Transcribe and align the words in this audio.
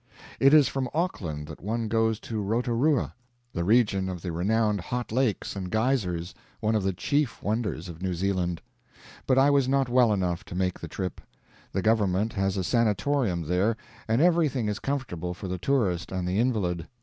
It 0.39 0.51
is 0.51 0.67
from 0.67 0.89
Auckland 0.95 1.45
that 1.45 1.61
one 1.61 1.87
goes 1.87 2.19
to 2.21 2.41
Rotorua, 2.41 3.13
the 3.53 3.63
region 3.63 4.09
of 4.09 4.23
the 4.23 4.31
renowned 4.31 4.81
hot 4.81 5.11
lakes 5.11 5.55
and 5.55 5.69
geysers 5.69 6.33
one 6.59 6.73
of 6.73 6.81
the 6.81 6.91
chief 6.91 7.43
wonders 7.43 7.87
of 7.87 8.01
New 8.01 8.15
Zealand; 8.15 8.63
but 9.27 9.37
I 9.37 9.51
was 9.51 9.69
not 9.69 9.89
well 9.89 10.11
enough 10.11 10.43
to 10.45 10.55
make 10.55 10.79
the 10.79 10.87
trip. 10.87 11.21
The 11.71 11.83
government 11.83 12.33
has 12.33 12.57
a 12.57 12.63
sanitorium 12.63 13.43
there, 13.43 13.77
and 14.07 14.21
everything 14.23 14.67
is 14.69 14.79
comfortable 14.79 15.35
for 15.35 15.47
the 15.47 15.59
tourist 15.59 16.11
and 16.11 16.27
the 16.27 16.39
invalid. 16.39 16.87